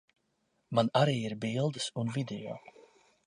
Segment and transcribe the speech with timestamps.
[0.77, 2.57] Man arī ir bildes un video.